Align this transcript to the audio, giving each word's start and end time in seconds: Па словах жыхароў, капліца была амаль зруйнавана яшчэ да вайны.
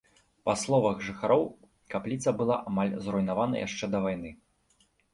Па 0.49 0.53
словах 0.61 1.03
жыхароў, 1.07 1.43
капліца 1.95 2.35
была 2.41 2.59
амаль 2.73 2.99
зруйнавана 3.07 3.55
яшчэ 3.69 3.85
да 3.97 4.07
вайны. 4.09 4.37